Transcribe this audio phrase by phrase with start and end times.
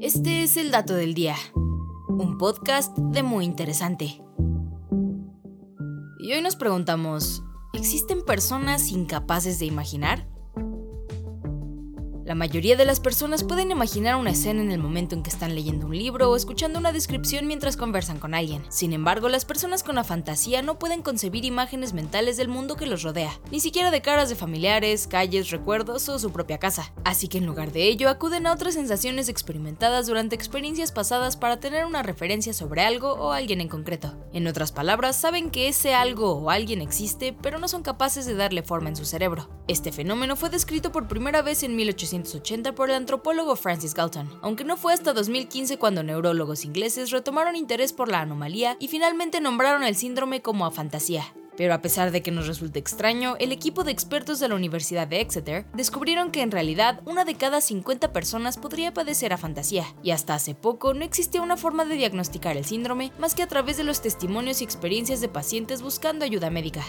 [0.00, 4.20] Este es el dato del día, un podcast de muy interesante.
[6.18, 10.28] Y hoy nos preguntamos, ¿existen personas incapaces de imaginar?
[12.26, 15.54] La mayoría de las personas pueden imaginar una escena en el momento en que están
[15.54, 18.64] leyendo un libro o escuchando una descripción mientras conversan con alguien.
[18.68, 22.86] Sin embargo, las personas con la fantasía no pueden concebir imágenes mentales del mundo que
[22.86, 26.92] los rodea, ni siquiera de caras de familiares, calles, recuerdos o su propia casa.
[27.04, 31.60] Así que en lugar de ello, acuden a otras sensaciones experimentadas durante experiencias pasadas para
[31.60, 34.16] tener una referencia sobre algo o alguien en concreto.
[34.32, 38.34] En otras palabras, saben que ese algo o alguien existe, pero no son capaces de
[38.34, 39.48] darle forma en su cerebro.
[39.68, 42.15] Este fenómeno fue descrito por primera vez en 1800
[42.74, 47.92] por el antropólogo Francis Galton, aunque no fue hasta 2015 cuando neurólogos ingleses retomaron interés
[47.92, 51.24] por la anomalía y finalmente nombraron el síndrome como afantasía.
[51.56, 55.08] Pero a pesar de que nos resulte extraño, el equipo de expertos de la Universidad
[55.08, 60.10] de Exeter descubrieron que en realidad una de cada 50 personas podría padecer afantasía, y
[60.10, 63.76] hasta hace poco no existía una forma de diagnosticar el síndrome más que a través
[63.76, 66.84] de los testimonios y experiencias de pacientes buscando ayuda médica.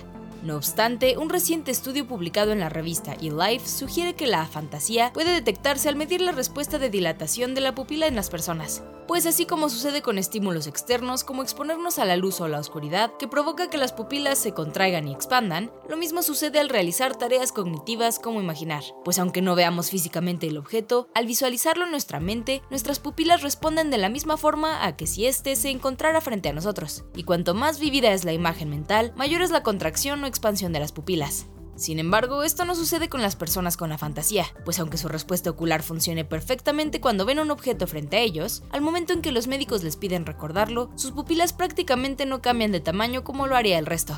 [0.48, 5.34] No obstante, un reciente estudio publicado en la revista eLife sugiere que la fantasía puede
[5.34, 9.46] detectarse al medir la respuesta de dilatación de la pupila en las personas, pues así
[9.46, 13.70] como sucede con estímulos externos como exponernos a la luz o la oscuridad, que provoca
[13.70, 18.42] que las pupilas se contraigan y expandan, lo mismo sucede al realizar tareas cognitivas como
[18.42, 23.42] imaginar, pues aunque no veamos físicamente el objeto, al visualizarlo en nuestra mente, nuestras pupilas
[23.42, 27.24] responden de la misma forma a que si éste se encontrara frente a nosotros, y
[27.24, 30.92] cuanto más vívida es la imagen mental, mayor es la contracción o expansión de las
[30.92, 31.48] pupilas.
[31.78, 35.52] Sin embargo, esto no sucede con las personas con la fantasía, pues aunque su respuesta
[35.52, 39.46] ocular funcione perfectamente cuando ven un objeto frente a ellos, al momento en que los
[39.46, 43.86] médicos les piden recordarlo, sus pupilas prácticamente no cambian de tamaño como lo haría el
[43.86, 44.16] resto.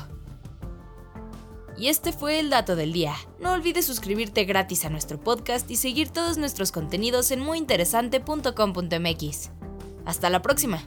[1.76, 3.14] Y este fue el dato del día.
[3.40, 9.50] No olvides suscribirte gratis a nuestro podcast y seguir todos nuestros contenidos en muyinteresante.com.mx.
[10.04, 10.82] Hasta la próxima.